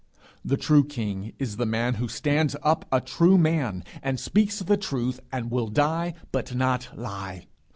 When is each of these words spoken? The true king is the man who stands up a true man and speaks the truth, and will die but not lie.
The 0.43 0.57
true 0.57 0.83
king 0.83 1.33
is 1.37 1.57
the 1.57 1.65
man 1.67 1.93
who 2.01 2.07
stands 2.07 2.55
up 2.63 2.85
a 2.91 2.99
true 3.01 3.37
man 3.37 3.83
and 4.01 4.19
speaks 4.19 4.57
the 4.57 4.75
truth, 4.75 5.19
and 5.31 5.51
will 5.51 5.67
die 5.67 6.15
but 6.31 6.55
not 6.55 6.89
lie. 6.97 7.45